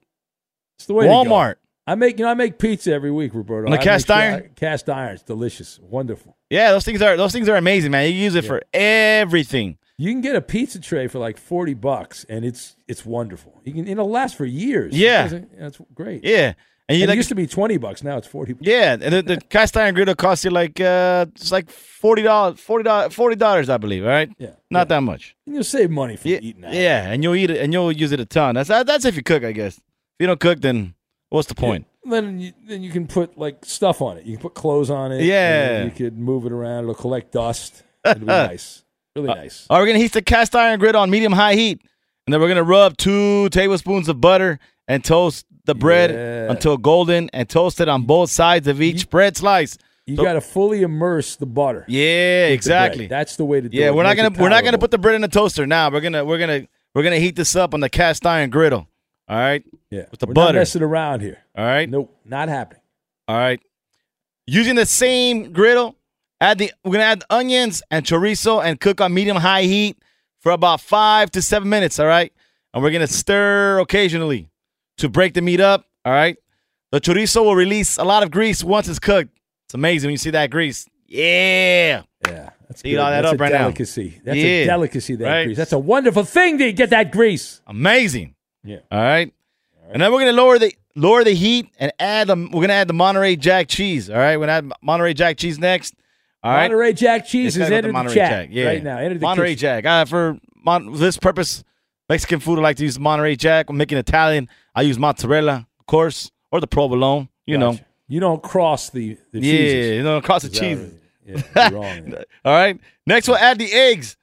[0.77, 1.13] It's the way to go.
[1.23, 1.55] Walmart.
[1.91, 3.65] I make you know I make pizza every week, Roberto.
[3.67, 4.43] On the I cast sure iron?
[4.43, 6.37] I- cast iron, it's delicious, wonderful.
[6.49, 8.05] Yeah, those things are those things are amazing, man.
[8.11, 8.47] You use it Yeah.
[8.49, 9.77] for everything.
[9.97, 13.59] You can get a pizza tray for like forty bucks, and it's it's wonderful.
[13.65, 14.95] You can it'll last for years.
[14.97, 15.27] Yeah.
[15.59, 16.23] That's great.
[16.23, 16.53] Yeah.
[16.87, 18.01] And you And like it used to be twenty bucks.
[18.03, 18.55] Now it's forty.
[18.61, 22.59] Yeah, and the, the cast iron griddle costs you like uh it's like forty dollars
[22.59, 24.29] forty dollars forty dollars, I believe, Right?
[24.39, 24.51] Yeah.
[24.71, 25.35] Not that much.
[25.45, 26.73] And you'll save money from Yeah, eating that.
[26.73, 28.55] yeah, and you'll eat it and you'll use it a ton.
[28.55, 29.77] That's that's if you cook, I guess.
[29.77, 29.83] If
[30.21, 30.95] you don't cook, then
[31.29, 31.85] what's the point?
[32.05, 34.25] Then you, then you can put like stuff on it.
[34.25, 35.21] You can put clothes on it.
[35.23, 35.83] Yeah.
[35.83, 36.83] You could move it around.
[36.85, 37.83] It'll collect dust.
[38.05, 38.83] It'll be nice.
[39.15, 39.67] Really uh, nice.
[39.69, 41.81] All right, we're gonna heat the cast iron grid on medium high heat,
[42.25, 46.51] and then we're gonna rub two tablespoons of butter and toast the bread Yeah.
[46.51, 49.77] until golden and toast it on both sides of each bread slice.
[50.07, 51.85] You So- got to fully immerse the butter.
[51.87, 53.05] Yeah, with the exactly.
[53.07, 53.85] That's the way to do Yeah, it.
[53.87, 55.91] Yeah, we're not Make gonna we're not gonna put the bread in the toaster now.
[55.91, 58.87] We're gonna we're gonna we're gonna heat this up on the cast iron griddle.
[59.29, 61.37] All right, yeah with the we're not messing around here.
[61.55, 62.81] All right, Nope, not happening.
[63.27, 63.61] all right.
[64.47, 65.95] Using the same griddle,
[66.41, 69.97] add the we're gonna add onions and chorizo and cook on medium high heat
[70.39, 71.99] for about five to seven minutes.
[71.99, 72.33] All right,
[72.73, 74.49] and we're gonna stir occasionally
[74.97, 75.85] to break the meat up.
[76.05, 76.37] All right,
[76.91, 79.37] the chorizo will release a lot of grease once it's cooked.
[79.67, 80.87] It's amazing when you see that grease.
[81.05, 82.97] Yeah, Yeah, that's Eat good.
[82.99, 83.59] all that That's up a right now.
[83.65, 84.19] delicacy.
[84.23, 84.43] That's Yeah.
[84.43, 85.15] a delicacy.
[85.17, 85.43] That Right.
[85.45, 85.57] grease.
[85.57, 87.61] That's a wonderful thing to get that grease.
[87.67, 88.33] amazing.
[88.63, 88.79] Yeah.
[88.91, 89.33] All right.
[89.91, 92.87] And then we're gonna lower the lower the heat and add the we're gonna add
[92.87, 94.09] the Monterey Jack cheese.
[94.09, 95.95] All right, we're gonna add Monterey Jack cheese next.
[96.43, 96.63] All right.
[96.69, 98.49] Monterey Jack cheese is entered the Monterey Jack.
[98.51, 98.65] Yeah.
[98.67, 98.97] right now.
[99.09, 99.59] The Monterey kitchen.
[99.61, 99.85] Jack.
[99.85, 101.63] Uh, for mon- this purpose,
[102.07, 103.69] Mexican food, I like to use Monterey Jack.
[103.69, 104.47] I'm making Italian.
[104.73, 107.27] I use mozzarella, of course, or the provolone.
[107.45, 107.85] You Gotcha.
[108.07, 109.95] You don't cross the, the yeah, cheeses.
[109.97, 110.79] you know, cross the Is that cheese.
[110.79, 111.43] right?
[111.55, 112.09] Yeah, wrong.
[112.09, 112.25] there.
[112.45, 112.79] All right.
[113.05, 114.17] Next, we'll add the eggs.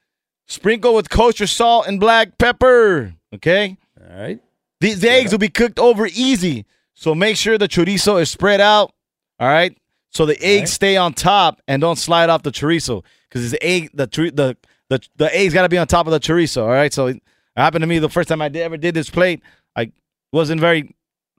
[0.47, 3.13] Sprinkle with kosher salt and black pepper.
[3.35, 3.77] Okay.
[4.09, 4.39] All right.
[4.79, 8.61] These the eggs will be cooked over easy, so make sure the chorizo is spread
[8.61, 8.93] out.
[9.39, 9.75] All right,
[10.11, 13.89] so the eggs stay on top and don't slide off the chorizo because the egg
[13.93, 14.57] the the
[14.89, 16.61] the the eggs got to be on top of the chorizo.
[16.61, 17.21] All right, so it
[17.55, 19.41] happened to me the first time I did, ever did this plate.
[19.75, 19.91] I
[20.31, 20.95] wasn't very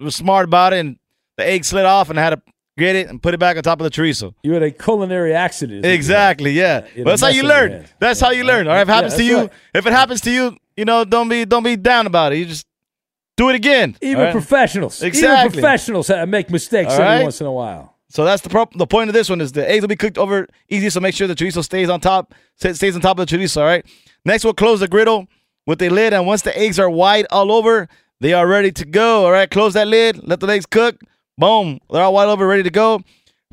[0.09, 0.99] smart about it, and
[1.37, 2.43] the egg slid off, and I had to
[2.79, 4.33] get it and put it back on top of the chorizo.
[4.43, 5.85] You had a culinary accident.
[5.85, 6.81] Exactly, yeah.
[6.83, 7.73] Had But that's how you learn.
[7.73, 7.93] hand.
[7.99, 8.67] That's how you learn.
[8.69, 9.51] All right, if it Yeah, happens to you, right.
[9.75, 12.39] if it happens to you, you know, don't be don't be down about it.
[12.39, 12.67] You just
[13.37, 13.97] do it again.
[14.01, 14.33] Even right?
[14.33, 15.01] professionals.
[15.01, 15.61] Even Exactly.
[15.61, 17.23] professionals uh, make mistakes All every right.
[17.25, 17.97] once in a while.
[18.11, 20.17] So that's the pro- the point of this one is the eggs will be cooked
[20.17, 20.89] over easy.
[20.91, 23.59] So make sure the chorizo stays on top, stays on top of the chorizo.
[23.59, 23.85] All right.
[24.25, 25.27] Next, we'll close the griddle
[25.67, 27.87] with a lid, and once the eggs are white all over,
[28.21, 29.27] they are ready to go.
[29.27, 29.51] All right.
[29.51, 30.27] Close that lid.
[30.27, 30.97] Let the eggs cook.
[31.39, 31.79] Boom.
[31.91, 33.01] They're all white over, ready to go.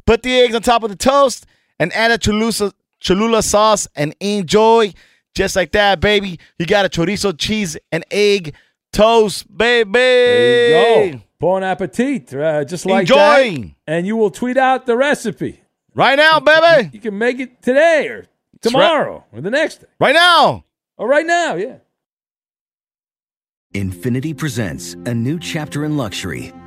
[0.06, 1.46] Put the eggs on top of the toast
[1.80, 4.94] and add a Cholula, Cholula sauce and enjoy.
[5.36, 6.40] Just like that, baby.
[6.58, 8.56] You got a chorizo cheese and egg
[8.92, 9.92] toast, baby.
[9.94, 11.22] There you go.
[11.40, 12.34] Bon appetit.
[12.34, 13.16] Uh, just like Enjoy.
[13.16, 13.72] that.
[13.88, 15.62] And you will tweet out the recipe.
[15.94, 16.90] Right now, baby.
[16.94, 18.26] You can make it today or
[18.62, 19.88] tomorrow or the next day.
[20.00, 20.64] Right now.
[20.98, 21.78] Or right now, yeah.
[23.74, 26.54] Infiniti presents a new chapter in luxury,